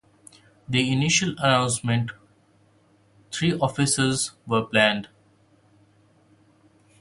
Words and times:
In 0.65 0.71
the 0.71 0.91
initial 0.91 1.35
announcement, 1.37 2.09
three 3.31 3.53
offices 3.53 4.31
were 4.47 4.63
planned. 4.63 5.09